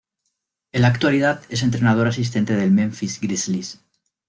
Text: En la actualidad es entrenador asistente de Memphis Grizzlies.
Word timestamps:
En 0.71 0.81
la 0.81 0.87
actualidad 0.87 1.43
es 1.49 1.61
entrenador 1.61 2.07
asistente 2.07 2.55
de 2.55 2.71
Memphis 2.71 3.21
Grizzlies. 3.21 3.79